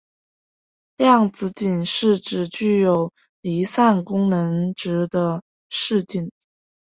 [0.97, 6.31] 量子阱是指具有离散能量值的势阱。